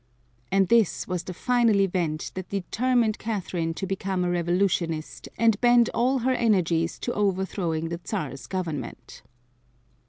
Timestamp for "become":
3.85-4.23